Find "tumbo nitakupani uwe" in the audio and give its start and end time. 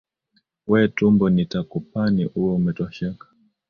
0.97-2.51